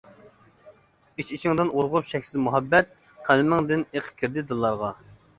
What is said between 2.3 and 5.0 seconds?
مۇھەببەت، قەلىمىڭدىن ئېقىپ كىردى دىللارغا.